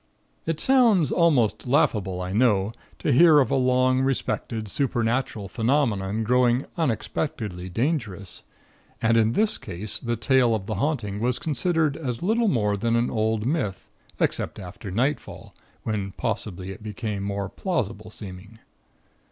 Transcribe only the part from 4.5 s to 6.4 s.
supernatural phenomenon